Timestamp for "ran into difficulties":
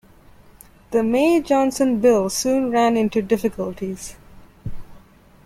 2.71-4.15